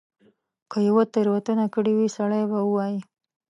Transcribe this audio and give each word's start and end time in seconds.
که 0.71 0.77
یوه 0.87 1.03
تیره 1.13 1.31
وتنه 1.35 1.65
کړې 1.73 1.91
وي 1.97 2.07
سړی 2.17 2.43
به 2.51 2.59
ووایي. 2.65 2.99